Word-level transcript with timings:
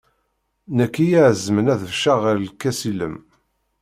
Nekk 0.77 0.95
i 1.05 1.07
iɛezmen 1.17 1.71
ad 1.73 1.79
becceɣ 1.89 2.17
ɣer 2.23 2.35
lkas 2.45 2.79
ilem. 2.91 3.15